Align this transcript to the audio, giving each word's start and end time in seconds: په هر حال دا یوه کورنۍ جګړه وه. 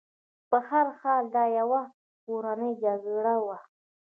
په 0.49 0.57
هر 0.69 0.85
حال 0.99 1.23
دا 1.35 1.45
یوه 1.59 1.81
کورنۍ 2.25 2.71
جګړه 2.83 3.35
وه. 3.45 3.57